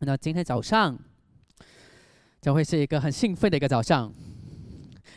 [0.00, 0.96] 那今天早上
[2.40, 4.14] 将会是一个很兴奋的一个早上，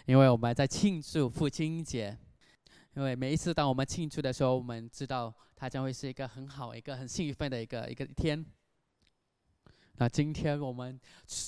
[0.06, 2.18] 因为我们在庆祝父亲节。
[2.96, 8.44] 因为每一次当我们庆祝的时候，我们知道它将会是一个很好、一个很兴奋的一个一个天。
[10.02, 11.00] 那今天我们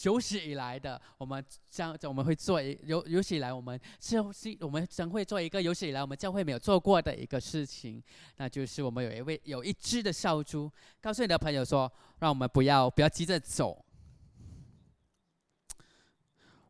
[0.03, 7.99] 有史以来的，我们将我们会做一有有史以来我们是是，我们将会做一个有史以来我们教会没有做过的一个事情，
[8.37, 10.71] 那就是我们有一位有一只的小猪，
[11.01, 13.83] 告诉你的朋友说，让我们不要不要急着走。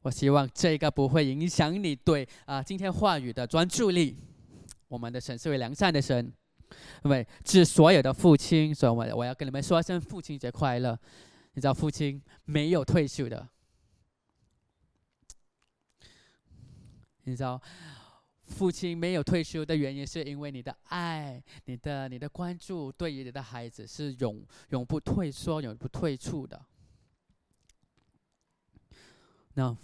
[0.04, 4.18] 我希望这个不会影响你对啊今天话语的专注力。
[4.88, 6.32] 我们的神是位良善的神，
[7.04, 10.98] 因为致所有的父亲，所以我我要跟你们说一声父亲节快乐。
[11.54, 13.48] 你知道父亲没有退休的，
[17.24, 17.62] 你知道
[18.46, 26.66] 父亲没有退休的原因，是因为你的爱、你的你的关注，对于你的孩子是永永不退缩、永不退出的。
[29.54, 29.76] 那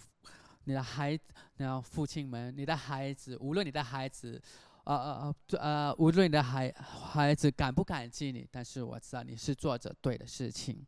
[0.64, 1.24] 你的孩子，
[1.58, 4.42] 那父亲们，你的孩子，无论你的孩子。
[4.86, 10.84] 呃呃呃，呃，无论你的孩孩子感不感激你，但是我知道你是做着对的事情，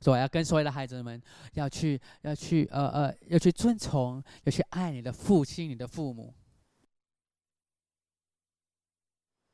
[0.00, 1.20] 所以我要跟所有的孩子们
[1.54, 6.34] 要去要去呃呃要去遵从，要去爱你的父亲、你的父母，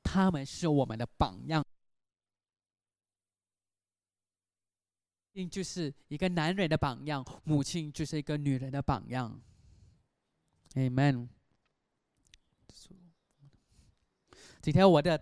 [0.02, 1.64] 他们是我们的榜样，
[5.34, 9.40] 亲就是一个男人的榜样，母亲就是一个女人的榜样
[10.74, 11.28] ，Amen。
[14.60, 15.20] 今天我的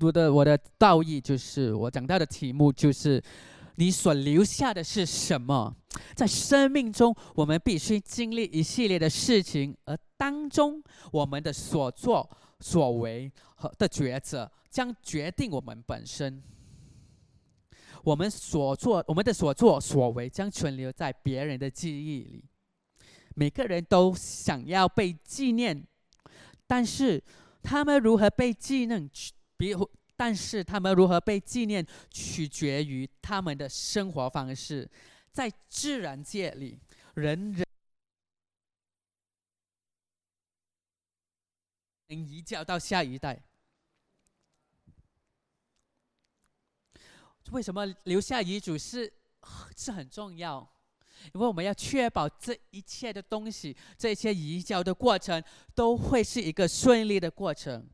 [0.00, 3.22] 我的我的道义就是我讲到的题目就是
[3.78, 5.74] 你所留下的是什么？
[6.14, 16.42] 在生命中，我们必须经历一系列的事情，而当中我们的所作所为和的抉择将决定我们本身。
[18.02, 22.44] 我们所做我们的所作所为将存留在别人的记忆里。
[23.36, 25.86] 每个人都想要被纪念，
[26.66, 27.22] 但是。
[27.60, 29.10] 他们如何被纪念？
[29.58, 29.74] 比
[30.18, 34.90] 但是他们如何被纪念，取决于他们的生活方式。
[35.30, 36.76] 在自然界里，
[37.14, 37.64] 人人
[42.08, 43.44] 能移交到下一代。
[47.52, 49.12] 为什么留下遗嘱是
[49.76, 50.68] 是很重要？
[51.32, 55.40] 因为我们要确保这一切的东西，这些移交的过程
[55.76, 57.88] 都会是一个顺利的过程，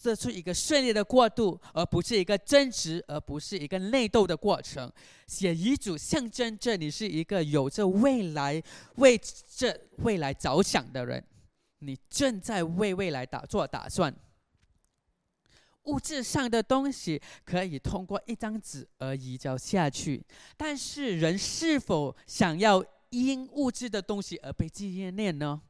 [0.00, 4.90] 这是一个顺利的过渡，而不是一个争执，而不是一个内斗的过程。
[5.26, 8.62] 写遗嘱象征着你是一个有着未来、
[8.94, 9.20] 为
[9.56, 11.22] 这未来着想的人，
[11.80, 14.14] 你正在为未来打做打算。
[15.84, 20.24] 物质上的东西可以通过一张纸而移交下去，
[20.56, 25.60] 但是人是否想要因物质的东西而被纪念呢？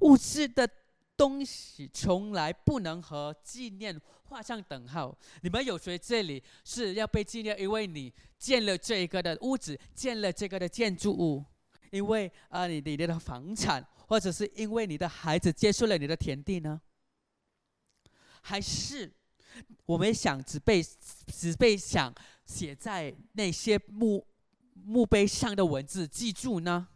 [0.00, 0.68] 物质的
[1.16, 5.16] 东西从来不能和纪念画上等号。
[5.42, 11.44] 你们有谁这里是要被纪念，因为你建了这个的屋子，建了这个的建筑物，
[11.90, 16.80] 因为啊你你的房产，或者是因为你的孩子接受了你的田地呢？
[18.42, 19.12] 还是
[19.86, 20.84] 我们想只被
[21.32, 24.24] 只被想写在那些墓
[24.74, 26.88] 墓碑上的文字记住呢？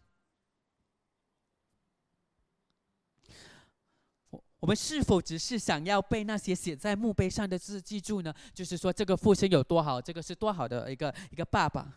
[4.61, 8.33] 我们是否只是想要被那些写在墓碑上的字记住呢？
[8.55, 11.97] 就是说这个父亲有多好，这个是多好的一个一个爸爸。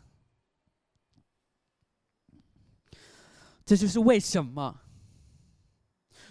[3.66, 4.80] 这就是为什么。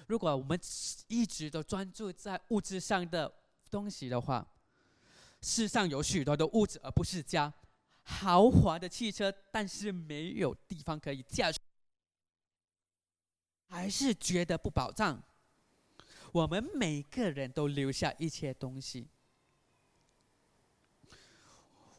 [0.07, 0.59] 如果我们
[1.07, 3.33] 一直都专注在物质上的
[3.71, 4.47] 东西的话，
[5.43, 7.53] 世上有许多的物质而不是家，
[8.05, 11.59] 豪华的汽车，但是没有地方可以驾驶，
[13.69, 15.23] 还是觉得不保障。
[16.33, 19.07] 我们每个人都留下一些东西，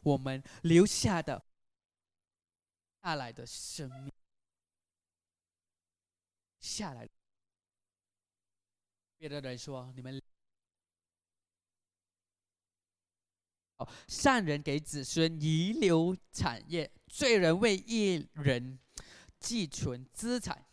[0.02, 1.40] 我们留下的
[3.00, 4.12] 下来的生命，
[6.58, 7.08] 下来。
[9.16, 10.20] 别的人说：“你们
[13.76, 18.80] 哦，善人给子孙遗留产业，罪人为一人
[19.38, 20.66] 寄存资产。”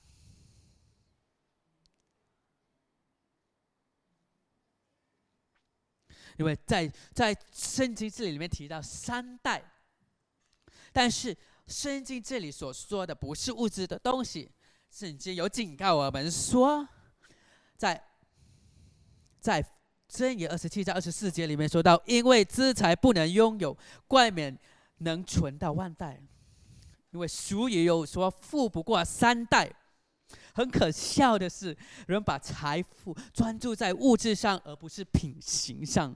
[6.41, 9.63] 因为在在圣经这里里面提到三代，
[10.91, 14.51] 但是圣经这里所说的不是物质的东西，
[14.89, 16.87] 圣经有警告我们说，
[17.77, 18.07] 在。
[19.39, 19.59] 在
[20.07, 23.75] 箴言二十七章二十四节里面说到，因为资财不能拥有，
[24.07, 24.55] 冠冕
[24.97, 26.21] 能存到万代，
[27.09, 29.67] 因为俗语有说“富不过三代”。
[30.53, 36.15] 很可笑的是，人把财富专注在物质上，而不是品行上。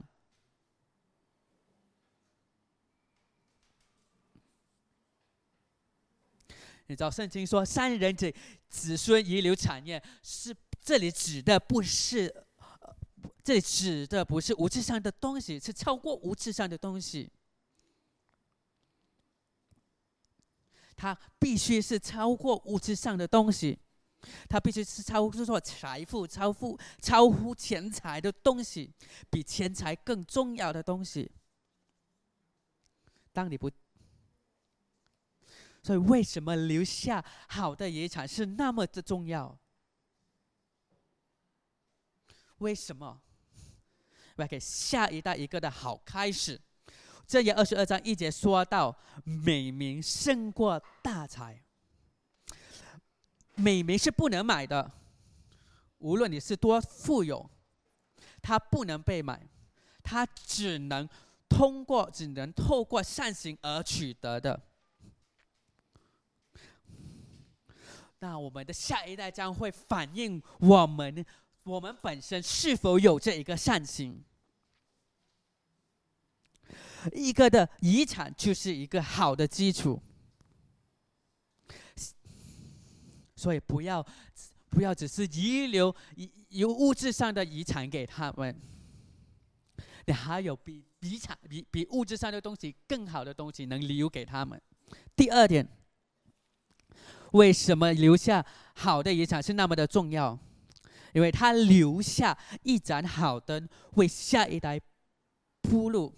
[6.88, 8.32] 你知道圣经说“三人子
[8.68, 12.32] 子孙遗留产业”，是这里指的不是，
[13.42, 17.30] 这里指的不是物质上的东西，是超过物质上的东西。
[20.94, 23.78] 它必须是超过物质上的东西，
[24.48, 28.92] 它必须是超过财富、超乎超乎钱财的东西，
[29.28, 31.30] 比钱财更重要的东西。
[33.32, 33.68] 当你不。
[35.86, 39.56] 所以，为什么留下好的遗产是那么的重要？
[42.58, 43.20] 为什么？
[44.34, 46.60] 要给下一代一个的好开始。
[47.24, 51.62] 这页二十二章一节说到，美名胜过大财。
[53.54, 54.90] 美名是不能买的，
[55.98, 57.48] 无论你是多富有，
[58.42, 59.40] 它不能被买，
[60.02, 61.08] 它只能
[61.48, 64.60] 通过，只能透过善行而取得的。
[68.18, 71.24] 那我们的下一代将会反映我们，
[71.64, 74.24] 我们本身是否有这一个善心。
[77.12, 80.00] 一个的遗产就是一个好的基础，
[83.36, 84.04] 所以不要
[84.70, 88.58] 不要只是遗留遗有物质上的遗产给他们，
[90.06, 94.60] 你还有比遗产比比物质上的东西更好的东西能留给他们。
[95.14, 95.68] 第二点。
[97.36, 98.44] 为什么留下
[98.74, 100.38] 好的遗产是那么的重要？
[101.12, 104.80] 因为他留下一盏好灯，为下一代
[105.62, 106.14] 铺路。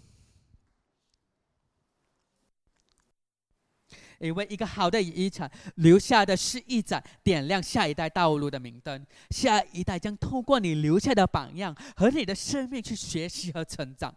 [4.19, 14.12] 因为一个好的遗产留下的是一盏点亮下一代道路的明灯，下一代将通过你留下的榜样和你的生命去学习和成长，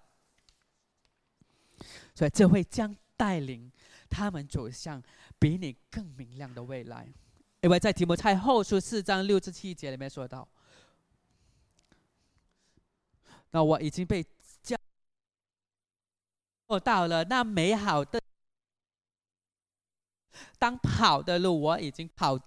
[2.16, 3.72] 所以这会将带领
[4.10, 5.04] 他们走向。
[5.42, 7.12] 比你更明亮的未来，
[7.62, 10.48] 因为在提摩太后书四章六至七节里面说到，
[13.50, 14.24] 那我已经被
[14.62, 14.78] 叫
[16.84, 18.22] 到了那美好的
[20.60, 22.40] 当跑的路，我已经跑。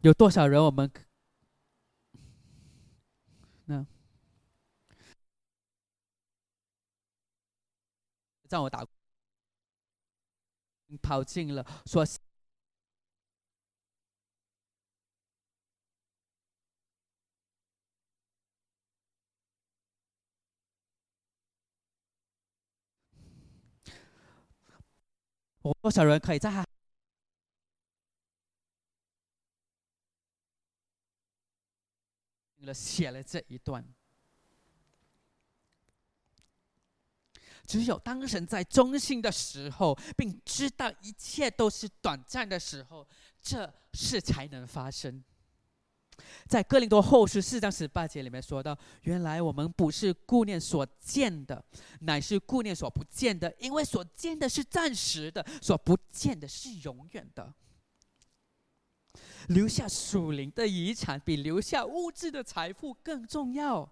[0.00, 0.90] 有多少人我们？
[8.50, 8.86] 让我打，
[11.00, 12.04] 跑进了，说
[25.62, 26.64] 我多少人可以在了
[32.74, 33.84] 写了这一段。
[37.66, 43.06] 只有当神在中心的时候，并知道一切都是短暂的时候，
[43.40, 45.22] 这事才能发生。
[46.46, 51.64] 在哥林多后书四章十八节里面说到：“原来我们不是顾念所见的，
[52.00, 57.54] 乃是顾念所不见的，因为所见的是暂时的，所不见的是永远的。”
[59.48, 63.90] 留下属灵的遗产，比留下物质的财富更重要。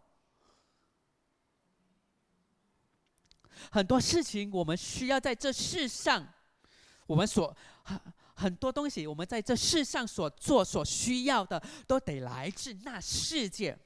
[3.71, 6.27] 很多事情，我们需要在这世上，
[7.07, 8.00] 我们所很
[8.35, 13.77] 很多东西，我们在这世上所做所需要的，都得来自那世界。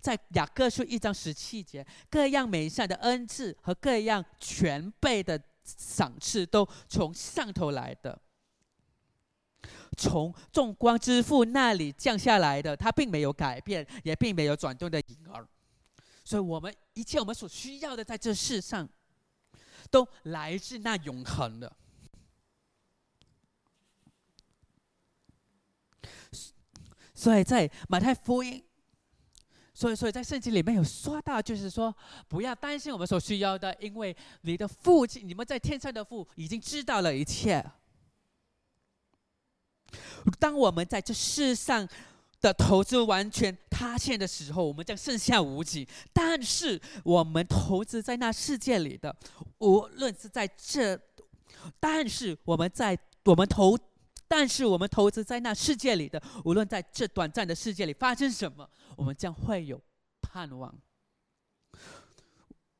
[0.00, 8.16] 在雅各书一章十七节，各样美善的恩赐和各样全备的赏赐，都从上头来的，
[9.96, 15.48] 从众光之父那里降下来的，他并没有改变，也并没有转动的影儿。
[16.28, 18.86] 所以，我们一切我们所需要的，在这世上，
[19.90, 21.74] 都来自那永恒的。
[27.14, 28.62] 所以在马太福音，
[29.72, 31.96] 所以所以在圣经里面有说到，就是说
[32.28, 37.64] 不要担心我们所需要的，因为你的父亲，你们在天上的父已经知道了一切。
[40.38, 41.88] 当我们在这世上。
[42.40, 45.88] 的投资完全塌陷的时候，我们将剩下无几。
[46.12, 49.14] 但是我们投资在那世界里的，
[49.58, 50.98] 无论是在这，
[51.80, 53.76] 但是我们在我们投
[54.28, 59.80] 但是我们投资在那世界里的，无论在这短暂的世界里发生什么，我们将会有
[60.20, 60.74] 盼望。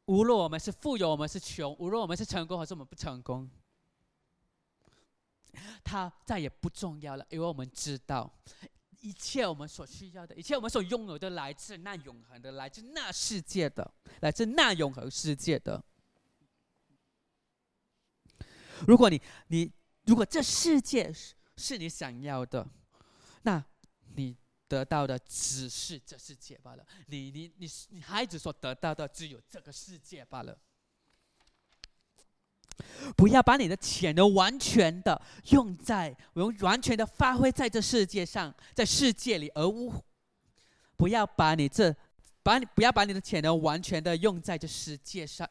[0.04, 3.50] 无论我们是富有，我们是穷；无论我们是成功，还是我们不成功，
[5.82, 8.30] 它再也不重要了，因为我们知道，
[9.00, 15.83] 一切我们所需要的，一切我们所拥有的，来自那永恒的，来自那世界的，来自那永恒世界的。
[18.87, 19.73] 如果你你
[20.05, 22.69] 如果这世界是是你想要的，
[23.43, 23.64] 那
[24.14, 24.37] 你。
[24.69, 30.61] 得到的只是这世界罢了，你你你你孩子所得到的只有这个世界罢了。
[33.16, 35.20] 不要把你的潜能完全的
[35.50, 39.92] 用在，用完全的发挥在这世界上，在世界里，而无
[40.97, 41.94] 不要把你这
[42.42, 45.49] 把你不要把你的潜能完全的用在这世界上，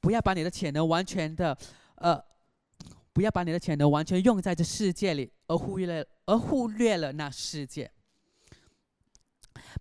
[0.00, 1.56] 不要把你的潜能完全的
[1.96, 2.22] 呃，
[3.12, 7.90] 不要把你的潜能完全用在这世界里，而忽略了而忽略了那世界。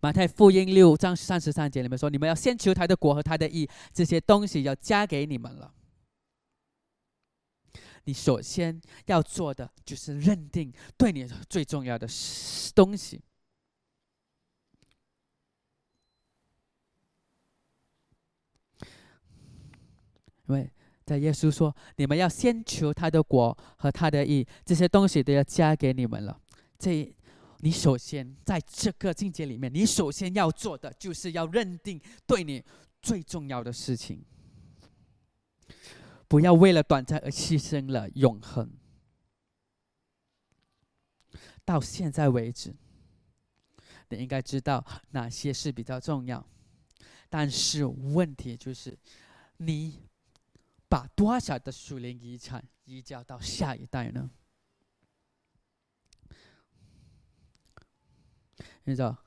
[0.01, 5.73] 马太福音六章三十三节里面说：“你们要先求他的国和他的义，这些东西要加给你们了。
[8.03, 12.07] 你首先要做的就是认定对你最重要的
[12.75, 13.21] 东西，
[20.47, 20.71] 因为
[21.05, 26.39] 在耶稣说：你们要先求他的国和他的义，这些东西都要加给你们了。
[26.77, 27.13] 这。”
[27.63, 32.65] 你首先在这个境界里面，你首先要做的就是要认定对你
[33.03, 34.25] 最重要的事情，
[36.31, 38.71] 不要为了短暂而牺牲了永恒。
[41.65, 42.73] 到现在为止，
[44.07, 46.47] 你应该知道哪些是比较重要，
[47.29, 48.97] 但是问题就是，
[49.57, 50.07] 你
[50.87, 54.31] 把多少的属灵遗产移交到下一代呢？
[58.85, 59.21] 你知道，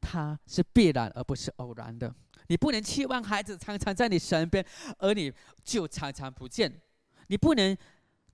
[0.00, 2.12] 它是必然而不是偶然的。
[2.48, 4.64] 你不能期望孩子常常在你身边，
[4.98, 5.32] 而你
[5.62, 6.80] 就常常不见。
[7.28, 7.76] 你不能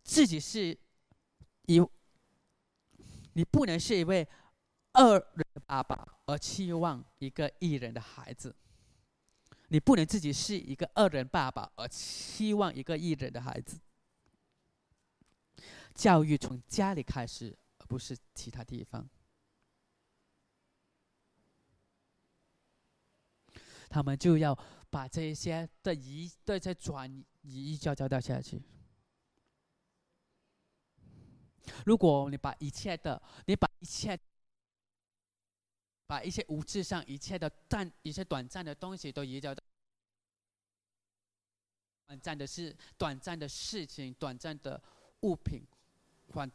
[0.03, 0.77] 自己是
[1.67, 1.81] 一，
[3.35, 4.27] 你不能是一位
[4.93, 8.55] 二人爸爸而期望一个一人的孩子。
[9.69, 13.79] 你不能自己是一个二人爸爸而期望一个一人的孩子。
[15.95, 19.09] 教育从家里开始，而不是其他地方。
[23.91, 24.57] 他们就要
[24.89, 28.63] 把这些的移对这转移交交代下去。
[31.85, 34.19] 如果你把一切的，你把一切，
[36.07, 39.63] 把一些物质上一切的暂一些短暂的东西都移交到
[42.07, 44.81] 短暂的事、短暂的事情、短暂的
[45.23, 45.67] 物品，
[46.29, 46.51] 换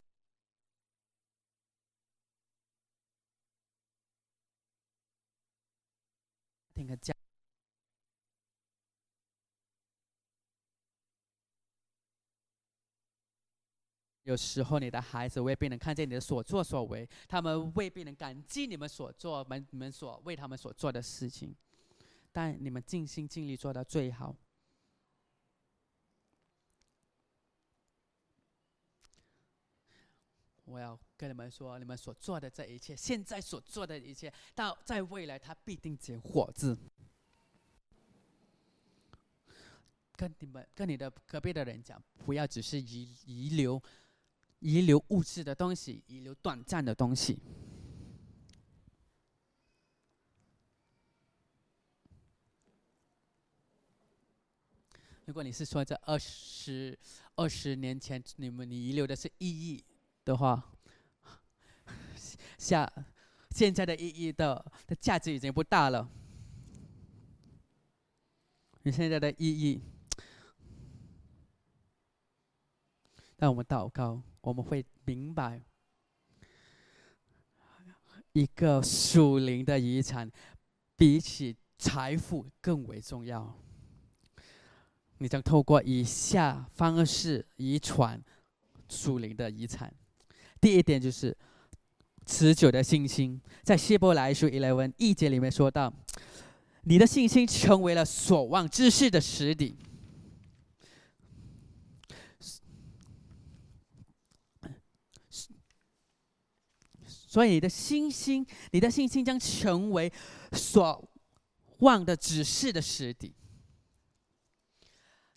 [6.74, 7.14] 听个家。
[14.26, 21.54] 有时候你的孩子未必能看见你的所作所为，他们未必能感激你们所做、们你们所为他们所做的事情，
[22.32, 24.36] 但你们尽心尽力做到最好。
[30.64, 36.76] 我要跟你们说，你们所做的这一切，现在所做的一切，到在未来，它必定结果子。
[40.16, 43.80] 跟你们、跟你的隔壁的人讲，不要只是遗遗留。
[44.66, 47.38] 遗留物质的东西，遗留短暂的东西。
[55.24, 56.98] 如果你是说这二十
[57.36, 59.84] 二十年前你们你遗留的是意义
[60.24, 60.72] 的话，
[62.58, 62.92] 下
[63.50, 66.10] 现在的意义的的价值已经不大了。
[68.82, 69.80] 你现在的意义，
[73.36, 74.20] 让我们祷告。
[74.46, 75.60] 我们会明白，
[78.32, 80.30] 一个属灵的遗产
[80.96, 83.58] 比起财富更为重要。
[85.18, 88.22] 你将透过以下方式遗传
[88.88, 89.92] 属灵的遗产。
[90.60, 91.36] 第一点就是
[92.24, 95.92] 持久的信心，在希伯来书一来文一节里面说到，
[96.84, 99.76] 你的信心成为了所望之事的实底。
[107.36, 110.10] 所以你的信心，你的信心将成为
[110.52, 111.06] 所
[111.80, 113.34] 望的指示的实底。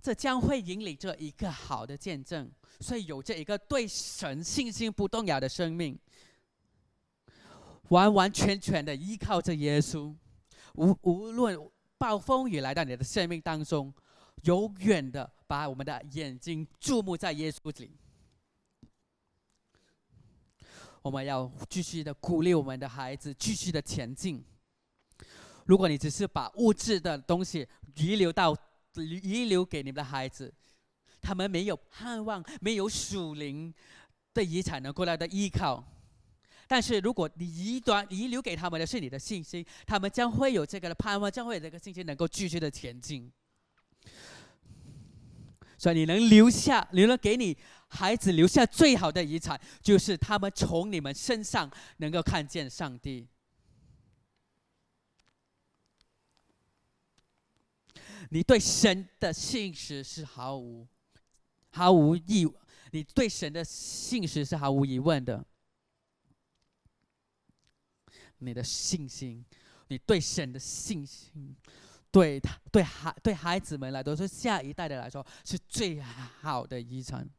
[0.01, 5.99] 这将会引领着一个好的见证，所以有着一个对神信心不动摇的生命，
[7.89, 10.15] 完完全全的依靠着耶稣，
[10.75, 11.59] 无无论
[11.97, 13.93] 暴风雨来到你的生命当中，
[14.43, 17.98] 永远的把我们的眼睛注目在耶稣里。
[21.01, 24.43] 我们要继续的鼓励我们的孩子，继续的前进。
[25.65, 28.55] 如果你只是把物质的东西遗留到
[28.95, 30.53] 遗留给你们的孩子，
[31.21, 33.73] 他们没有盼望，没有属灵
[34.33, 35.83] 的遗产能够来的依靠。
[36.67, 43.31] 但是如果你遗短遗留给他们的是你的信心，他们将会有这个的盼望，将会有这个信心能够继续的前进。
[45.77, 47.57] 所以你能留下，你能给你
[47.89, 53.27] 孩子留下最好的遗产，就是他们从你们身上能够看见上帝。
[58.29, 60.87] 你对神的信实是毫无
[61.71, 62.47] 毫无疑，
[62.91, 65.43] 你对神的信实是毫无疑问的。
[68.37, 69.43] 你的信心，
[69.87, 71.55] 你对神的信心。
[72.11, 77.29] 对他、对孩、对孩子们来说，是下一代的来说，是最好的遗产。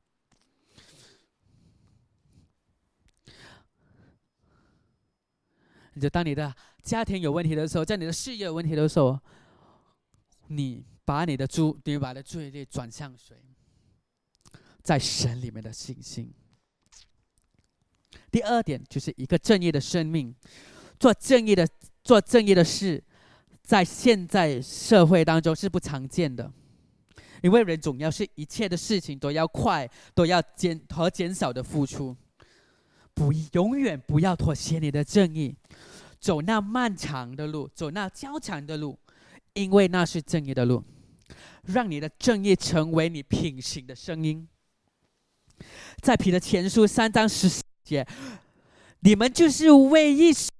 [6.00, 6.52] 就当你的
[6.82, 9.18] 家庭有问题的时候，在你的事业有问题的时候，
[10.48, 13.36] 你把你的注，你把的注意力转向谁？
[14.82, 16.32] 在神里面的信心。
[18.30, 20.34] 第二点就是一个正义的生命，
[20.98, 21.68] 做正义的，
[22.02, 23.04] 做正义的事。
[23.62, 26.50] 在现在社会当中是不常见的，
[27.40, 32.16] 因为人总要是一切的事情都要快，都要减和减少的付出，
[33.14, 35.54] 不永远不要妥协你的正义，
[36.20, 38.98] 走那漫长的路，走那较长的路，
[39.54, 40.84] 因为那是正义的路，
[41.64, 44.46] 让你的正义成为你品行的声音。
[46.00, 48.06] 在彼得前书三章十四节，
[49.00, 50.50] 你们就是为一受。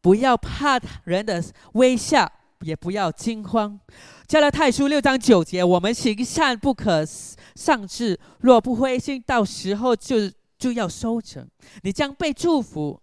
[0.00, 3.78] 不要怕人的微笑，也不要惊慌。
[4.26, 11.48] 加拉太书六章九节，我们行善不可丧志，若不灰心，到时候就就要收成。
[11.82, 13.00] 你将被祝福，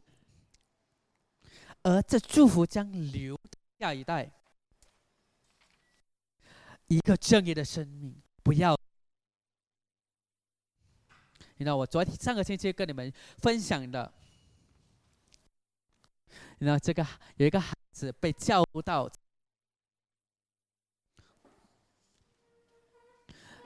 [1.83, 3.39] 而这祝福将留
[3.79, 4.31] 下一代。
[6.87, 8.77] 一个正义的生命，不要。
[11.57, 14.13] 你知道，我昨天上个星期跟你们分享的。
[16.59, 17.05] 那这个
[17.37, 19.09] 有一个孩子被叫到，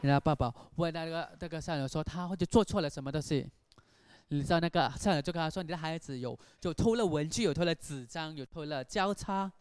[0.02, 3.50] 然后爸爸问那个那个校长说他或者做错了什么东西，
[4.30, 9.52] 你知道那个校长就跟他说你的孩子有就偷了文具，有偷了纸张，有偷了交叉。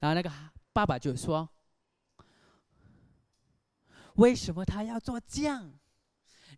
[0.00, 0.30] 然后那个
[0.72, 1.48] 爸爸就说，
[4.16, 5.72] 为什么他要做这样？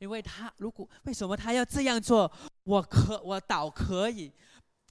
[0.01, 2.31] 因为他如果为什么他要这样做？
[2.65, 4.33] 我可我倒可以。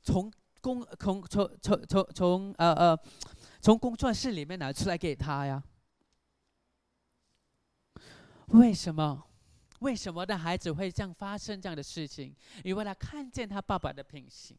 [0.02, 0.32] 从
[0.62, 3.00] 工从从从从从呃呃，
[3.60, 5.62] 从工作室里面拿出来给他呀？
[8.48, 9.24] 为什么？
[9.80, 12.36] 为什么的孩子会这样发生这样的事情？
[12.64, 14.58] 因为他看见他爸爸的品行，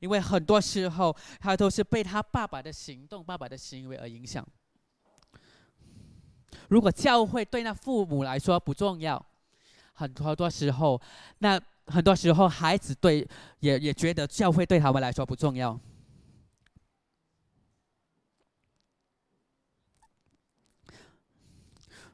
[0.00, 4.46] 因为很多时候他都是被他爸爸的行动、爸爸的行为而影响。
[6.68, 9.24] 如果教会对那父母来说不重要，
[9.92, 11.00] 很多多时候
[11.38, 11.60] 那。
[11.86, 13.26] 很多时候，孩子对
[13.58, 15.76] 也也觉得教会对他们来说不重要。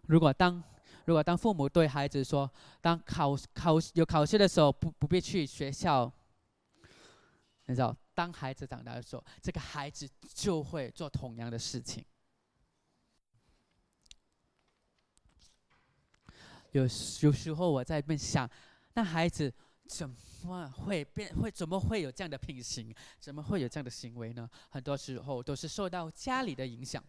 [0.07, 0.65] 如果当
[1.07, 2.49] 如果当父母对孩子说，
[2.81, 6.12] 当考考有考试的时候不不必去学校，
[7.64, 12.05] 你知道，当孩子长大的时候，这个孩子就会做同样的事情。
[16.73, 18.49] 有有时候我在边想，
[18.95, 19.53] 那孩子。
[19.88, 20.11] 怎
[20.42, 21.33] 么会变？
[21.37, 22.92] 会怎么会有这样的品行？
[23.21, 24.51] 怎么会有这样的行为呢？
[24.69, 27.01] 很多时候都是受到家里的影响。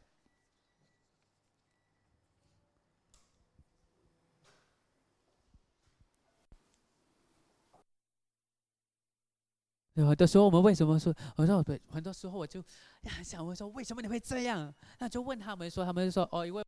[9.98, 11.12] 有很多时候我们为什么说？
[11.36, 12.60] 我说对，很多时候我就
[13.02, 14.72] 呀想问说，为什么你会这样？
[15.00, 16.64] 那就问他们说，他们就说哦，因为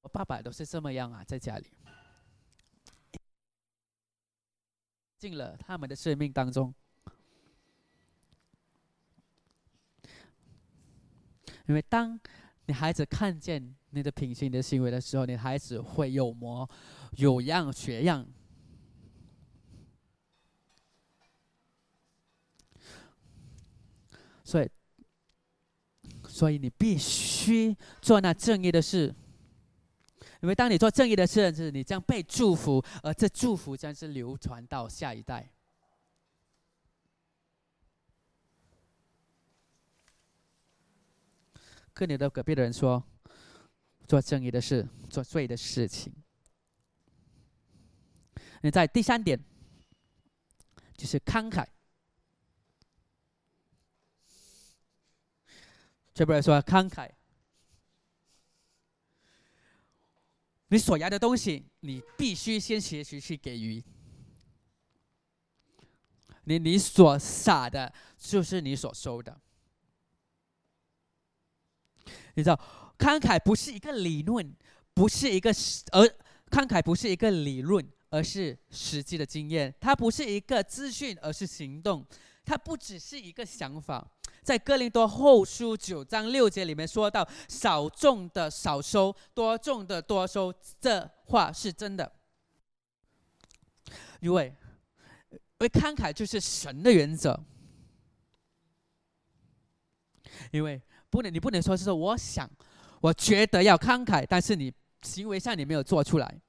[0.00, 1.70] 我爸爸都是这么样啊，在家里。
[5.18, 6.74] 进了他们的生命当中，
[11.66, 12.18] 因为当
[12.64, 16.66] 你孩子看见你的品行、你的行为的时候，你孩子会有模
[17.18, 18.26] 有样学样。
[24.54, 24.70] 所以，
[26.28, 29.12] 所以你必须做那正义的事。
[30.42, 35.50] 因为当你做正义的事是，你将被祝福，而这祝福将是流传到下一代。
[41.92, 43.02] 跟你的隔壁的人说，
[44.06, 46.12] 做正义的事，做对的事情。
[48.62, 49.36] 你在第三点，
[50.96, 51.66] 就是慷慨。
[56.14, 57.10] 这边说慷慨，
[60.68, 63.82] 你所要的东西，你必须先学习去给予。
[66.44, 69.40] 你你所撒的，就是你所收的。
[72.34, 74.54] 你知道，慷慨不是一个理论，
[74.92, 75.50] 不是一个
[75.90, 76.06] 而
[76.50, 79.74] 慷慨不是一个理论，而是实际的经验。
[79.80, 82.06] 它不是一个资讯，而是行动。
[82.44, 84.13] 它不只是一个想法。
[84.44, 92.12] 在哥林多后书九章六节里面说到：“少种的少收，多种的多收。”这话是真的，
[94.20, 94.54] 因为
[95.30, 97.42] 因为慷慨就是神的原则，
[100.52, 100.80] 因为。
[101.10, 102.50] 不能，你不能说是我想，
[103.00, 106.40] 我觉得要慷慨，但是你行为上你没有做出来。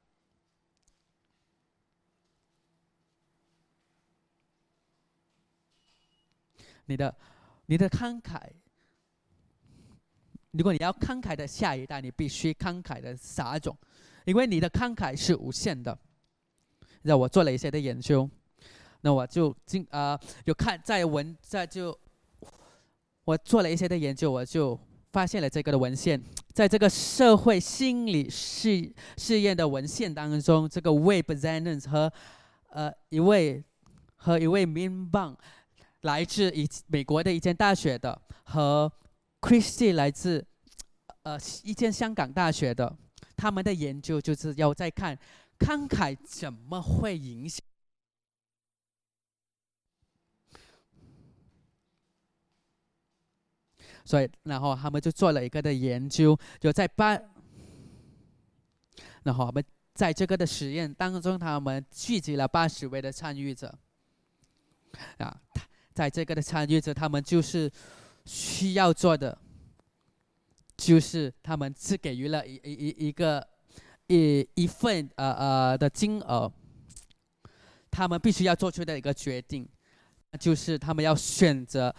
[6.85, 7.15] 你的，
[7.65, 8.39] 你的慷慨，
[10.51, 13.77] 如果你要慷慨的下一代，你必须慷慨的撒种，
[14.25, 15.97] 因为你的慷慨是无限的。
[17.03, 18.29] 那我做了一些的研究，
[19.01, 21.97] 那我就进啊，有看在文在就。
[23.27, 24.79] 我做了一些的研究，我就
[25.11, 26.21] 发现了这个的文献，
[26.53, 32.13] 在这个社会心理试试验的文献当中，这个 Web Zenons 和
[32.69, 33.63] 呃一位
[34.17, 35.35] 和一位 Min Bang
[36.05, 38.91] 来自一美国的一间大学的，和
[39.41, 40.45] Christie 来自
[41.23, 42.95] 呃一间香港大学的，
[43.35, 45.17] 他们的研究就是要在看
[45.57, 47.59] 慷慨怎么会影响。
[54.05, 57.19] 所以，然后他们就做了一个的研究，就在八，
[59.23, 59.65] 然后我们
[59.95, 63.75] 在这个的实验当中，他们聚集了八十位的参与者，
[65.17, 65.41] 啊，
[65.95, 67.71] 在这个的参与者，他们就是
[68.25, 69.35] 需要做的，
[70.77, 73.47] 就是他们只给予了一一一一个
[74.07, 76.51] 一一份呃呃的金额，
[77.89, 79.67] 他们必须要做出的一个决定。
[80.37, 81.95] 就是他们要选择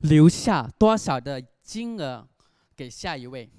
[0.00, 2.28] 留下多少的金额
[2.76, 3.50] 给下一位，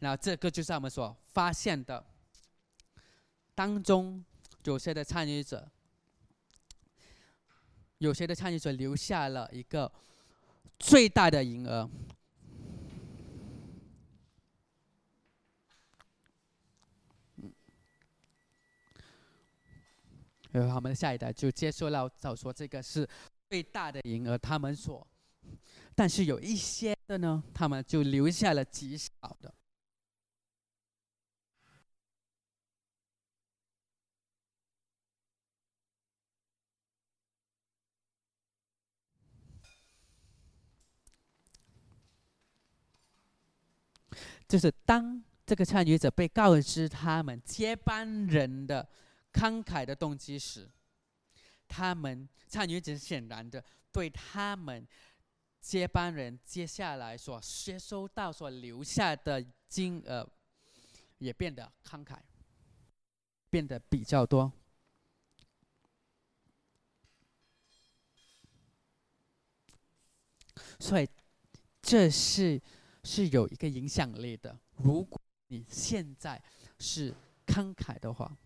[0.00, 2.04] 然后这个就是我们所发现的，
[3.54, 4.22] 当中
[4.64, 5.66] 有些的参与者，
[7.98, 9.90] 有些的参与者留下了一个
[10.78, 11.88] 最大的银额。
[20.50, 23.06] 然后他们下一代就接受了，早说这个是
[23.50, 25.06] 最大的银额，他们所，
[25.94, 29.54] 但是有一些的呢，他们就留下了极少的。
[44.48, 48.88] 就是当这个参与者被告知他们接班人的。
[49.30, 50.68] 慷慨的动机时，
[51.68, 54.88] 他们参与者显然的对他们
[55.60, 60.26] 接班人接下来所接收到、所留下的金额
[61.18, 62.16] 也变得慷慨，
[63.50, 64.50] 变得比较多。
[70.80, 71.06] 所以
[71.82, 72.60] 这是
[73.10, 74.54] 是有一个影响力的。
[74.76, 76.42] 如果你现在
[76.78, 77.14] 是
[77.46, 78.36] 慷慨的话。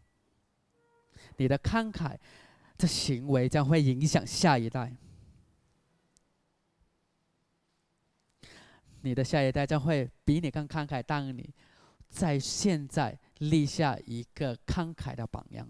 [1.36, 2.18] 你的慷慨
[2.76, 4.94] 的行为将会影响下一代，
[9.00, 11.02] 你的下一代将会比你更慷慨。
[11.02, 11.54] 当你
[12.08, 15.68] 在现在立下一个慷慨的榜样，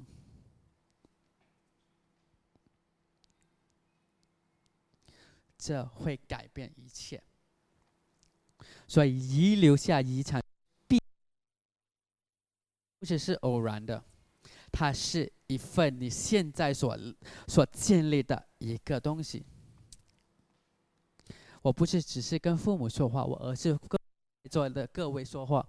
[5.57, 7.23] 这会改变一切。
[8.93, 10.39] 所以遗留下遗产，
[10.87, 11.01] 必
[12.99, 14.05] 不只是偶然的。
[14.71, 16.99] 它是一份你现在所
[17.49, 19.43] 所建立的一个东西。
[21.63, 23.99] 我不是只是跟父母说话，我而是跟
[24.45, 25.67] 在座的各位说话。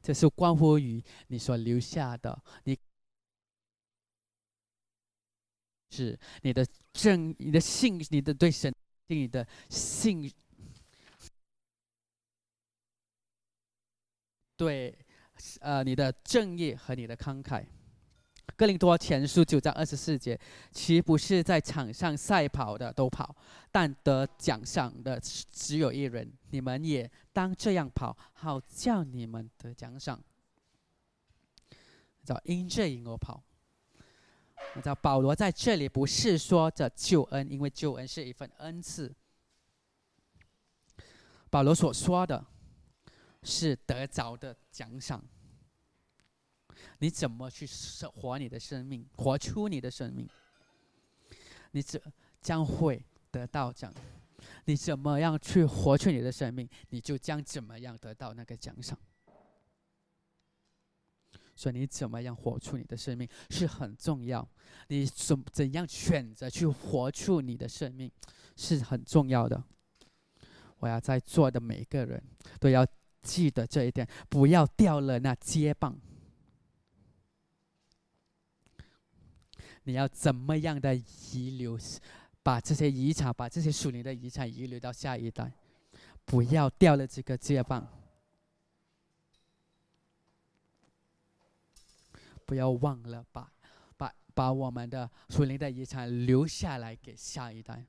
[0.00, 2.78] 这是关乎于你所留下的，你
[5.90, 8.72] 是你的正、你的信、你的对神、
[9.08, 10.32] 你的信，
[14.56, 14.96] 对，
[15.60, 17.64] 呃，你的正义和你的慷慨。
[18.56, 20.38] 哥林多前书九章二十四节，
[20.70, 23.34] 岂不是在场上赛跑的都跑，
[23.72, 26.30] 但得奖赏的只有一人？
[26.50, 30.22] 你们也当这样跑，好叫你们得奖赏。
[32.22, 33.42] 叫因这因我跑。
[34.74, 39.14] 你知道保罗在这里不是说着救恩，因为救恩是一份恩赐。
[41.50, 42.46] 保罗所说的
[43.42, 45.24] 是得着的奖赏。
[46.98, 47.66] 你怎么去
[48.14, 50.28] 活你的生命，活出你的生命？
[51.72, 52.00] 你怎
[52.40, 53.92] 将会得到奖？
[54.64, 58.96] 你怎么样去活出你的生命，你就将怎么样得到那个奖赏。
[61.60, 64.48] 所以你怎么样活出你的生命是很重要，
[64.88, 68.10] 你怎怎样选择去活出你的生命
[68.56, 69.62] 是很重要的。
[70.78, 72.22] 我要在座的每个人
[72.58, 72.86] 都要
[73.20, 76.00] 记得这一点，不要掉了那接棒。
[79.82, 81.78] 你要怎么样的遗留，
[82.42, 85.52] 把这些遗产，把这些属灵的遗产遗留到下一代，
[86.24, 87.86] 不要掉了这个接棒，
[92.50, 93.48] 不要忘了把
[93.96, 97.86] 把把我们的属灵的遗产留下来给下一代。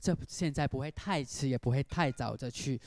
[0.00, 2.80] 这现在不会太迟，也不会太早的去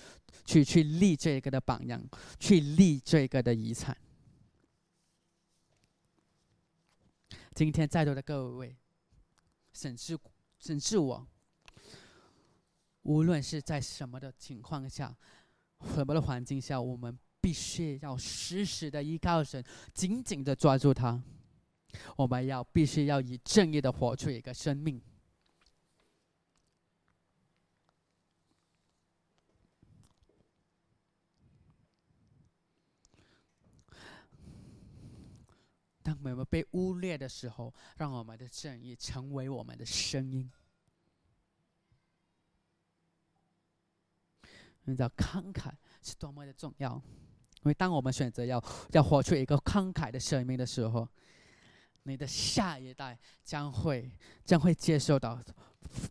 [0.44, 2.04] 去去立这个的榜样，
[2.40, 3.96] 去立这个的遗产。
[7.54, 8.76] 今天在座的各位，
[9.72, 10.18] 审视
[10.58, 11.28] 审视我，
[13.04, 15.16] 无论是在什么的情况下，
[15.94, 19.62] 什么的环境下，我们必须要时时的依靠神，
[19.94, 21.22] 紧紧的抓住他。
[22.16, 25.02] 我们要必须要以正义的活出一个生命。
[36.02, 40.50] 当我们被污蔑的时候，让我们的正义成为我们的声音。
[44.86, 47.02] 你知道慷慨是多么的重要，
[47.64, 51.08] 因为当我们选择要要活出一个慷慨的生命的时候，
[52.04, 54.12] 你的下一代将会
[54.44, 55.42] 将会接受到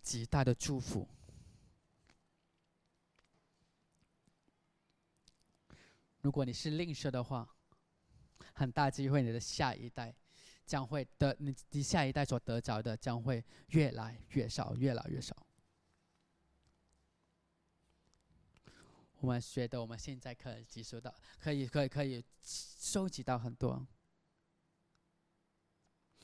[0.02, 1.06] 极大的祝福。
[6.22, 7.46] 如果你是吝啬的话，
[8.54, 10.14] 很大机会，你的下一代
[10.64, 15.36] 将会得你你下一代所得着的将会越来越少，越来越少。
[19.22, 23.86] 我们觉得我们现在可以接收到，可以可以可以收集到很多，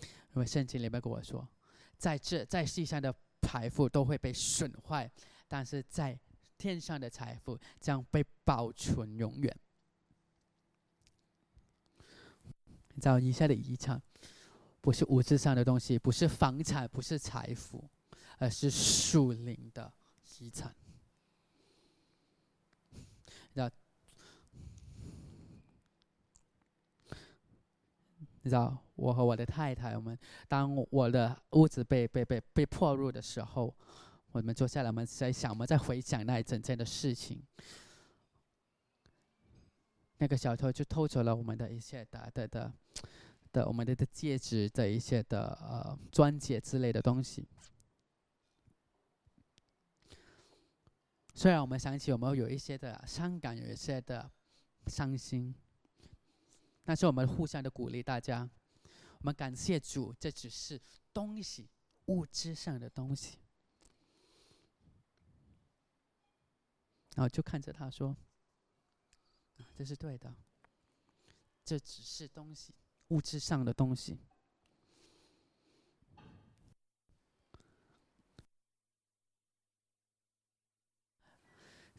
[0.01, 1.49] 因为圣经里面跟我说，
[1.97, 5.09] 在这在世上的财富都会被损坏，
[5.47, 6.19] 但是在
[6.57, 9.57] 天上的财富将被保存永远。
[13.01, 14.03] 找以下的遗产，
[14.81, 17.89] 不是物质上的东西，不是房产，不是财富，
[18.39, 19.95] 而是属灵的
[20.41, 20.75] 遗产。
[23.59, 23.69] 那
[28.43, 30.17] 你知道，我和我的太太，我们
[30.47, 33.75] 当我的屋子被被被被破入的时候，
[34.31, 37.43] 我们坐下来，我们在想，我们在回想那一整件的事情。
[40.19, 42.73] 那个小偷就偷走了我们的一些的的的
[43.51, 47.49] 的我们的的戒指的一些的呃钻戒之类的东西。
[51.39, 54.29] 虽然我们想起我们有一些的伤感，有一些的
[54.89, 55.55] 伤心，
[56.83, 58.51] 但是我们互相的鼓励大家，
[59.19, 60.81] 我们感谢主，这只是
[61.13, 61.71] 东西，
[62.07, 63.39] 物质上的东西。
[67.15, 68.17] 然后就看着他说。
[69.77, 70.35] 这是对的，
[71.65, 72.75] 这只是东西，
[73.11, 74.19] 物质上的东西。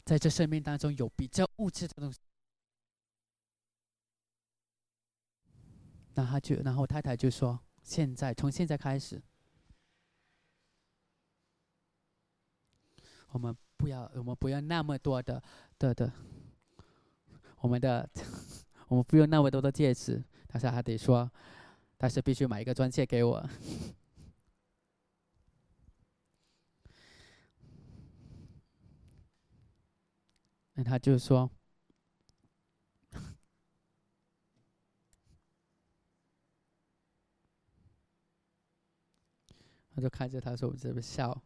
[0.04, 2.18] 在这生命当中，有比较物质的东西。
[6.14, 9.22] 那他就，然后太太就说：“现在，从现在开始，
[13.30, 15.42] 我们不要，我们不要那么多的
[15.78, 16.12] 的的。”
[17.62, 18.08] 我们的，
[18.88, 21.30] 我们不用那么多的戒指，但是还得说，
[21.98, 23.48] 但是必须买一个钻戒给我。
[30.80, 31.50] 那他就说，
[39.94, 41.42] 他就看着他说：“我这边笑。”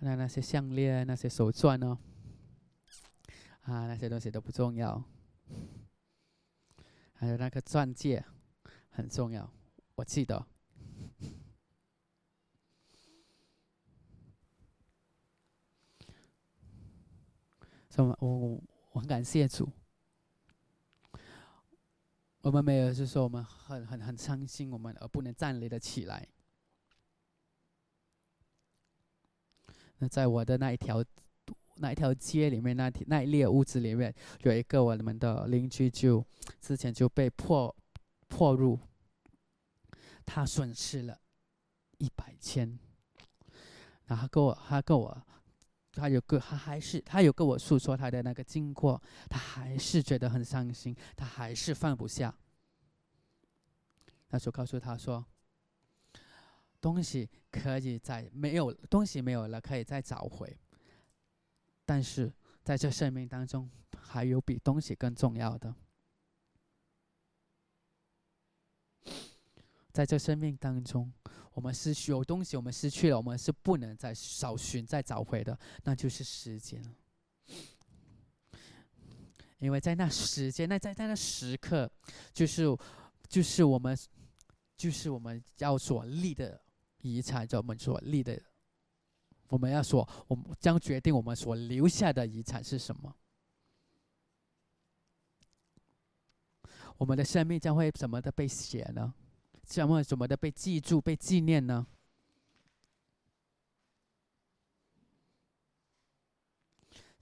[0.00, 1.98] 那那些项链、那些手钻呢？
[3.62, 5.02] 啊，那些东西都不重要。
[7.14, 8.22] 还有那个钻戒
[8.90, 9.50] 很重要，
[9.94, 10.51] 我记得。
[17.94, 18.16] 什么？
[18.20, 18.58] 我
[18.92, 19.68] 我很感谢主。
[22.40, 26.26] 我们没有，就是说我们很很很伤心，我们而不能站立的起来。
[29.98, 31.04] 那在我的那一条
[31.76, 36.24] 那一条街里面，那那一列屋子里面，有一个我们的邻居，就
[36.62, 37.76] 之前就被破
[38.28, 38.80] 破入，
[40.24, 41.20] 他损失了
[41.98, 42.78] 一百千。
[44.06, 45.26] 然后跟我，他跟我，
[45.92, 52.34] 他有个，他还是他有跟我诉说他的那个经过，他还是觉得很伤心，他还是放不下。
[54.28, 55.24] 那时候告诉他说。
[56.80, 60.58] 东西可以在没有东西没有了，可以再找回。
[61.84, 62.32] 但是
[62.64, 65.72] 在这生命当中，还有比东西更重要的。
[69.92, 71.12] 在这生命当中，
[71.52, 76.82] 我们失去有东西，我们失去了，我们是不能再找寻、再找回的，那就是时间。
[79.58, 81.90] 因为在那时间，那在在那时刻，
[82.32, 82.64] 就是
[83.28, 83.96] 就是我们
[84.76, 86.60] 就是我们要所立的。
[87.04, 88.40] 遗产，就我们所立的，
[89.48, 93.12] 我们要说，我们将决定我们所留下的遗产是什么。
[96.96, 99.12] 我们的生命将会怎么的被写呢？
[99.64, 101.86] 将会怎么的被记住、被纪念呢？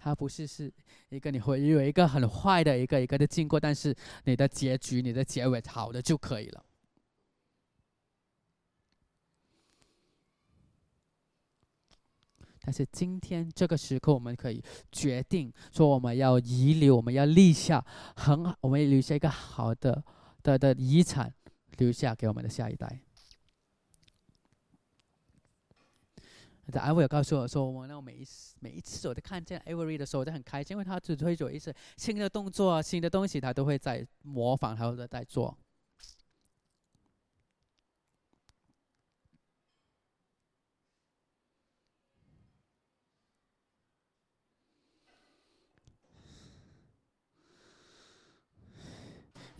[0.02, 0.72] 它不是是
[1.10, 6.64] 一个你会有一个很坏的一个一个的经过，但是你的结局、你的结尾好的就可以了。
[12.62, 17.84] 但是今天这个时刻，我们可以决定说，我们要遗留，我们要立下
[18.16, 20.02] 很好，我们留下一个好的
[20.42, 21.34] 的的遗产，
[21.80, 23.00] 留下给我们的下一代。
[26.70, 35.58] 在艾薇告诉我说，我那每一次每一次我都看见艾薇的时候，我就很开心，因为他只会做一次新的动作、新的东西，他都会在模仿，他都在做。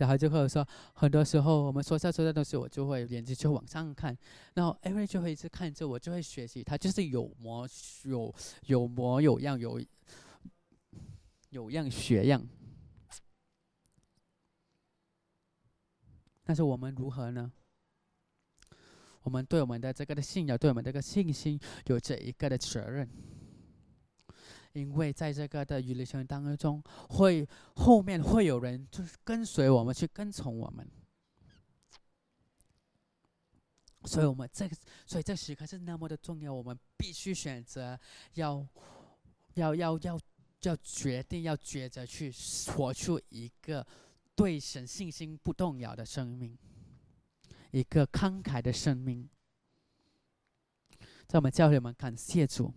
[0.01, 4.17] 然后就会说，很多时候我们说下说的东西，我就会眼睛就往上看，
[4.55, 6.63] 然后艾瑞就会一直看着我，就会学习。
[6.63, 7.69] 他就是有模
[8.05, 8.33] 有
[8.65, 9.79] 有模有样，有
[11.51, 12.43] 有样学样。
[16.43, 17.51] 但是我们如何呢？
[19.21, 23.07] 我们对我们的这个的信仰，对我们这个信心，有着一个的责任。
[24.73, 30.89] 因为在这个的旅程当中，会后面会有人就是跟随我们去跟从我们，
[34.05, 37.99] 所以我们这个，所以这时刻是那么的重要，我们必须选择
[38.35, 38.65] 要，
[39.55, 40.19] 要要要
[40.61, 42.31] 要决定要抉择去
[42.73, 43.85] 活出一个
[44.35, 46.57] 对神信心不动摇的生命，
[47.71, 49.29] 一个慷慨的生命，
[51.27, 52.73] 在我们教会，我们感谢主。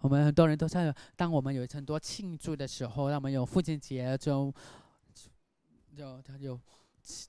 [0.00, 4.54] 我们很多人都在，当我们有很多庆祝的时候，我们有父亲节，就
[5.96, 6.60] 就他有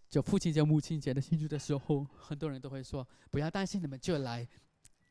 [0.07, 4.47] 就父亲节、母亲节的庆祝的时候，很多人都会说：“不要担心，你们就来。”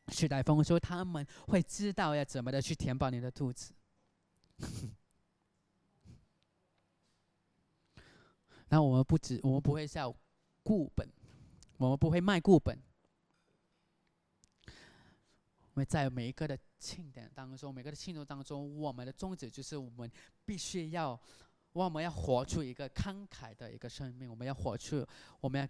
[0.07, 3.73] 时代峰说：“他们会知道要怎么的去填饱你的肚子。
[8.69, 10.15] ”那我们不止，我们不会叫
[10.63, 11.07] 固本，
[11.77, 12.79] 我们不会卖固本。
[15.85, 20.11] 在每一个的庆典当中，每个的庆祝当中，我们的宗旨就是我们
[20.45, 21.19] 必须要，
[21.73, 24.29] 我们要活出一个慷慨的一个生命。
[24.29, 25.05] 我们要活出，
[25.39, 25.67] 我们要，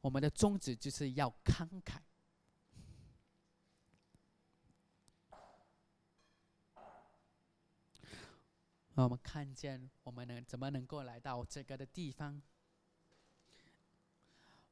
[0.00, 1.98] 我们的宗旨就是要慷慨。
[8.94, 12.40] 我们看见我们能怎么能够来到这个的地方？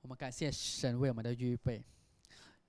[0.00, 1.84] 我们感谢神为我们的预备，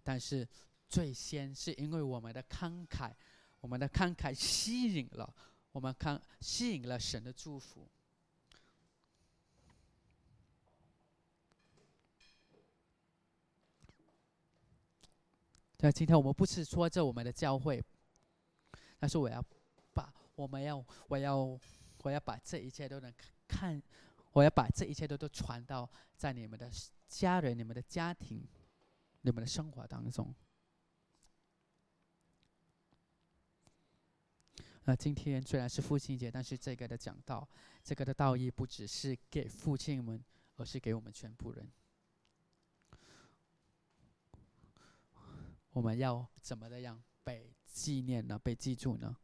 [0.04, 0.48] 但是。
[0.94, 3.12] 最先是因为我们的慷慨，
[3.62, 5.34] 我们的慷慨吸引了
[5.72, 7.90] 我们看吸引了神的祝福。
[15.80, 17.84] 那今天我们不是说这我们的教会，
[19.00, 19.44] 但是我要
[19.96, 21.60] 把我们要我要
[22.04, 23.12] 我要把这一切都能
[23.48, 23.82] 看，
[24.32, 26.70] 我要把这一切都都传到在你们的
[27.08, 28.48] 家人、你们的家庭、
[29.22, 30.32] 你们的生活当中。
[34.86, 37.48] 那今天虽然是父亲节，但是这个的讲道，
[37.82, 40.22] 这个的道义不只是给父亲们，
[40.58, 41.72] 而是给我们全部人。
[45.72, 48.38] 我们要怎么的样被纪念呢？
[48.38, 49.16] 被记住呢？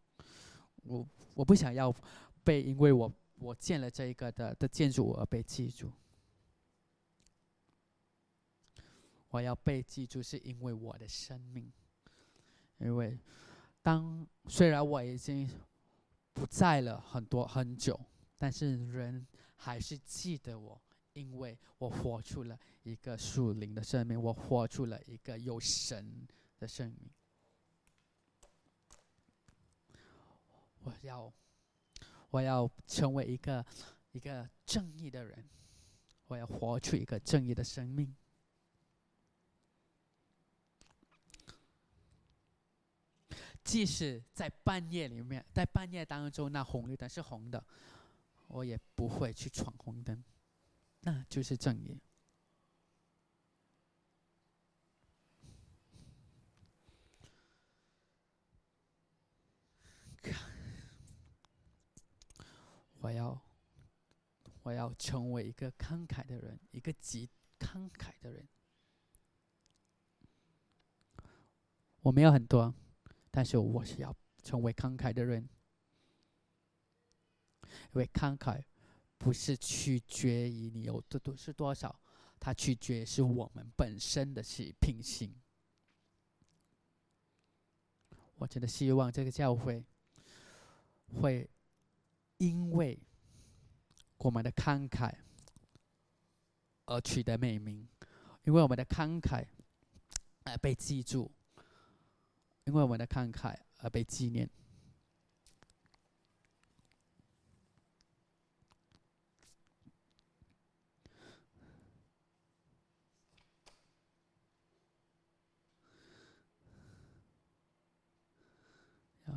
[0.84, 1.06] 我
[1.36, 1.94] 我不想要
[2.44, 5.92] 被因为我我建了这一个的的建筑而被记住。
[9.28, 11.70] 我要被记住，是因为我的生命，
[12.78, 13.20] 因为。
[13.82, 15.50] 当虽然我已经
[16.34, 18.00] 不在了很多很久，
[18.38, 19.26] 但是人
[19.56, 20.82] 还是记得我，
[21.14, 26.28] 因为我活出了一个属灵的生命，我活出了一个有神
[26.58, 27.10] 的生命。
[30.84, 31.34] 我要，
[32.30, 33.66] 我要成为一个
[34.12, 35.50] 一个正义的人，
[36.28, 38.16] 我要活出一个正义的生命。
[43.70, 47.64] 即使在半夜里面，在半夜当中，那红绿灯是红的，
[48.48, 50.24] 我也不会去闯红灯，
[51.02, 52.02] 那就是正义。
[63.02, 63.40] 我要，
[64.64, 68.48] 我要成为一个慷慨的人，一个极慷慨的人。
[72.02, 72.74] 我没有很多。
[73.32, 75.48] 但是我是要成为慷慨的人，
[77.64, 78.64] 因为慷慨
[79.18, 82.00] 不是取决于你有的多是多少，
[82.40, 85.34] 它取决是我们本身的是品性。
[88.36, 89.84] 我真的希望这个教会
[91.22, 91.50] 会
[92.38, 92.98] 因为
[94.18, 95.14] 我们的慷慨
[96.86, 97.88] 而取得美名，
[98.44, 99.46] 因为我们的慷慨
[100.46, 101.30] 而被记住。
[102.70, 104.48] 因为我们的慷慨而被纪念。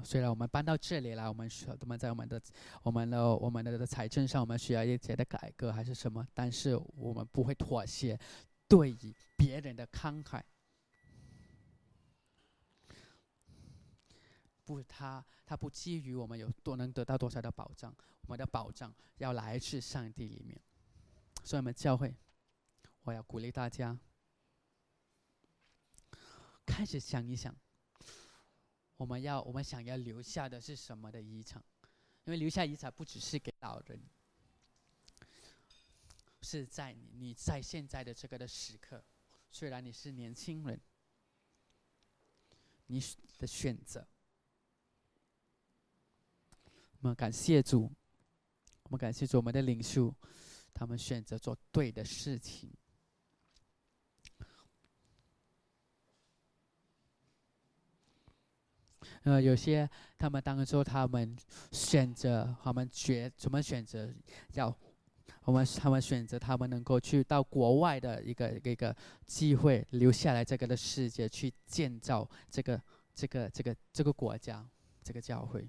[0.04, 2.38] 虽然我们搬到这里来，我们需要我们在我们的、
[2.82, 8.18] 我们的、我们的财政上，我们需要一些的改革还是什么，但是我们不会妥协，
[8.68, 10.42] 对于别人的慷慨。
[14.64, 20.60] 不，他他不基于我们有多能得到多少的保障，我们的保障要来自上帝里面。
[21.44, 22.14] 所以，我们教会，
[23.02, 23.98] 我要鼓励大家
[26.64, 27.54] 开始想一想，
[28.96, 31.62] 我们要我们想要留下的是什么的遗产？
[32.24, 34.00] 因为留下遗产不只是给老人，
[36.42, 39.04] 是在你你在现在的这个的时刻，
[39.50, 40.80] 虽然你是年轻人，
[42.86, 43.02] 你
[43.38, 44.06] 的选择。
[47.02, 47.90] 我们感谢主，
[48.84, 50.14] 我们感谢主，我们的领袖，
[50.72, 52.72] 他们选择做对的事情。
[59.24, 61.36] 呃，有些他们当初他们
[61.72, 64.08] 选择，他们决怎么选择？
[64.52, 64.72] 要
[65.42, 68.96] 我们他们选择，他们能够去到国外的一个一个一个
[69.26, 72.80] 机会，留下来这个的世界，去建造这个
[73.12, 74.64] 这个这个这个国家，
[75.02, 75.68] 这个教会。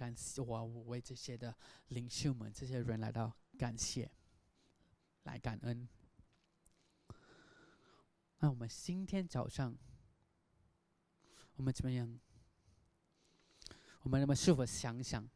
[0.00, 1.54] 感谢我为这些的
[1.88, 4.10] 领袖们、这些人来到感谢，
[5.24, 5.86] 来感恩。
[8.38, 9.76] 那我们今天早上，
[11.56, 12.18] 我们怎么样？
[14.00, 15.28] 我们那么是否想想？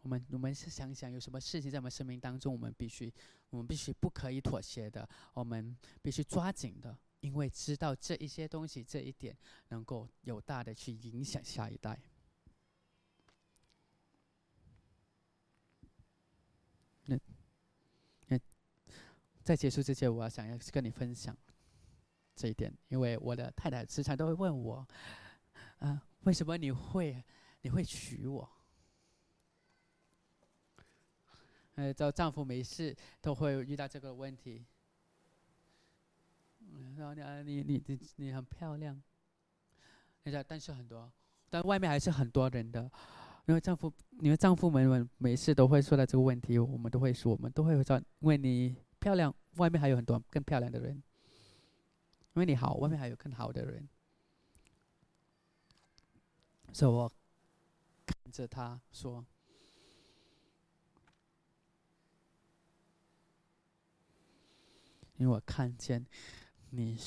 [0.00, 3.12] 我们我们是想想有什么事情在我们生命当中，我们必须，
[3.50, 9.36] 我们必须不可以妥协的，我们必须抓紧的，因为知道这一些东西，这一点
[9.68, 11.98] 能够有大的去影响下一代。
[17.04, 17.18] 那
[18.26, 18.38] 那
[19.42, 21.34] 在结束之前，我要想要跟你分享
[22.34, 24.86] 这一点，因为我的太太时常都会问我，
[25.78, 27.24] 啊，为什么你会
[27.62, 28.57] 你会娶我？
[31.78, 34.66] 呃，找丈夫没事都会遇到这个问题。
[36.96, 39.00] 然后你你你你你很漂亮，
[40.24, 41.08] 你知道，但是很多，
[41.48, 42.90] 但外面还是很多人的
[43.46, 50.96] 因为丈夫，因为丈夫们们每次都会说到这个问题，我们都会说，我们都会说，因为你漂亮，外面还有很多更漂亮的人；
[52.34, 53.88] 因为你好，外面还有更好的人。
[56.72, 57.08] 所以我
[58.04, 59.24] 看着他说
[65.18, 66.04] ：“因为我看见
[66.70, 66.98] 你，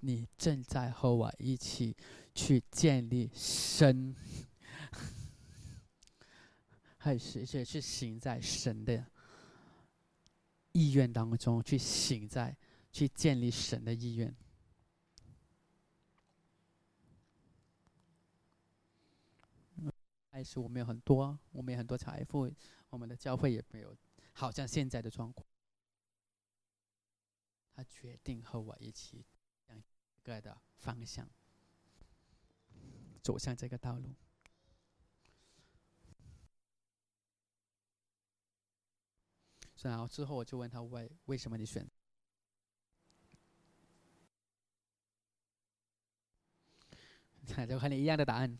[0.00, 1.96] 你正在和我一起
[2.34, 4.14] 去建立神。”
[6.96, 9.04] 还是去去行在神的
[10.72, 12.56] 意愿当中，去行在
[12.90, 14.34] 去建立神的意愿。
[20.30, 22.50] 还是我们有很多，我们有很多财富，
[22.88, 23.94] 我们的教会也没有，
[24.32, 25.46] 好像现在的状况。
[27.74, 29.26] 他决定和我一起，
[29.66, 29.82] 向一
[30.22, 31.28] 个的方向，
[33.20, 34.14] 走向这个道路。
[39.82, 41.86] 然后之后我就问他为为什么你选？
[47.68, 48.58] 就和你一样的答案。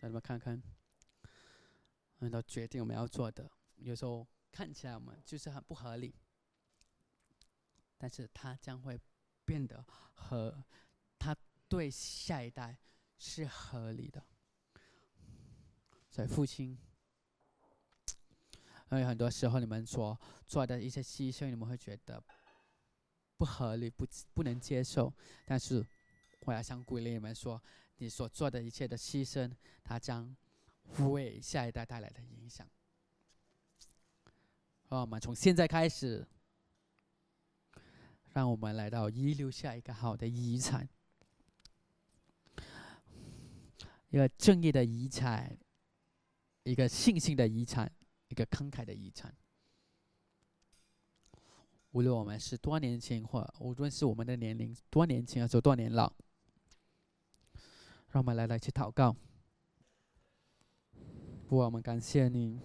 [0.00, 0.62] 让你们看看，
[2.20, 6.14] 按照决定我们要做的，有时候看起来我们就是很不合理，
[7.96, 8.98] 但是它将会
[9.44, 9.84] 变得
[10.14, 10.64] 和
[11.18, 11.36] 他
[11.68, 12.78] 对下一代
[13.18, 14.24] 是合理的。
[16.10, 16.78] 所以父亲。
[18.90, 22.24] 因为很多时候你们所做的一些牺牲，你们会觉得
[23.36, 25.12] 不合理、不不能接受。
[25.44, 25.86] 但是
[26.46, 27.62] 我要想鼓励你们说，
[27.98, 30.34] 你所做的一切的牺牲，它将
[31.00, 32.66] 为下一代带来的影响。
[34.88, 36.26] 让我们从现在开始，
[38.32, 40.88] 让我们来到遗留下一个好的遗产，
[44.10, 45.58] 一个正义的遗产，
[46.62, 47.92] 一个信心的遗产。
[48.30, 49.34] 一个慷慨的遗产。
[51.92, 56.12] 无论我们是多年轻，或无论是我们的年龄多年轻，还是多年老，
[58.10, 59.16] 让我们来来去祷告。
[61.48, 62.60] 我们感谢你，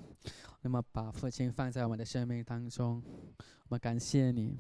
[0.64, 3.04] 那么把父亲放在我们的生命当中，
[3.68, 4.58] 我们感谢你，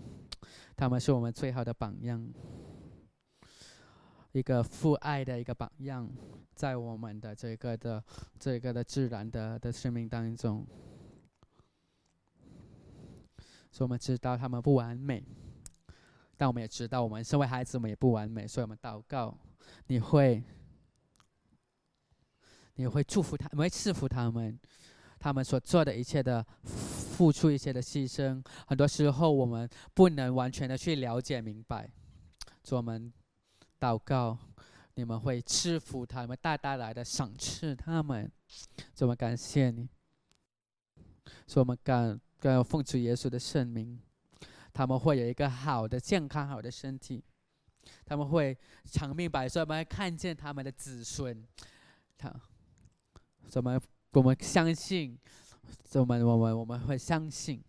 [0.75, 2.29] 他们是我们最好的榜样，
[4.33, 6.09] 一个父爱的一个榜样，
[6.53, 8.03] 在我们的这个的
[8.37, 10.67] 这个的自然的的生命当中。
[13.71, 15.23] 所以我们知道他们不完美，
[16.35, 18.45] 但我们也知道我们身为孩子，们也不完美。
[18.45, 19.35] 所以我们祷告，
[19.87, 20.43] 你会，
[22.75, 24.59] 你会祝福他，你会赐福他们，
[25.23, 31.89] 他们所做的一切的付出，一切的牺牲，很多时候我们不能完全的去了解明白。
[32.61, 33.13] 所以我们
[33.79, 34.37] 祷告，
[34.95, 38.29] 你们会赐福他们，大大来的赏赐他们。
[38.93, 39.87] 怎么感谢你，
[41.47, 42.19] 所以我们感。
[42.43, 43.97] 更要奉主耶稣的圣名，
[44.73, 47.23] 他们会有一个好的健康、好的身体，
[48.03, 51.41] 他们会长命百岁，我们会看见他们的子孙。
[52.17, 52.29] 他，
[53.47, 53.79] 怎么
[54.13, 55.17] 我们相信，
[55.95, 57.61] 我们我们我们会相信，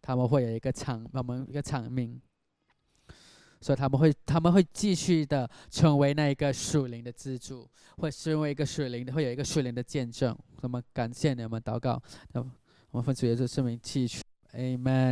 [0.00, 2.20] 他们会有一个场我们一个场面，
[3.60, 7.68] 所以他们会他们会继续的成为那一个属灵的支柱，
[7.98, 10.36] 会成为一个属灵的，会有一个属灵的见证。
[10.62, 12.02] 那么感谢你们祷告。
[12.32, 12.40] 那
[12.90, 14.20] 我们奉主耶稣圣名祈求
[14.54, 15.10] ，Amen。